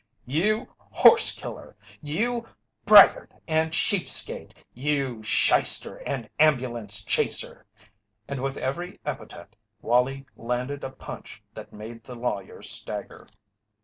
"You 0.25 0.73
horse 0.79 1.29
killer! 1.31 1.75
You 2.01 2.47
braggart 2.85 3.33
and 3.47 3.69
cheapskate! 3.71 4.55
You 4.73 5.21
shyster 5.21 5.97
and 6.07 6.27
ambulance 6.39 7.03
chaser!" 7.03 7.67
And 8.27 8.41
with 8.41 8.57
every 8.57 8.99
epithet 9.05 9.55
Wallie 9.83 10.25
landed 10.35 10.83
a 10.83 10.89
punch 10.89 11.43
that 11.53 11.71
made 11.71 12.03
the 12.03 12.15
lawyer 12.15 12.63
stagger. 12.63 13.27